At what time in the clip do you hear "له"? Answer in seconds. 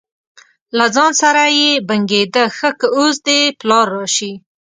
0.77-0.85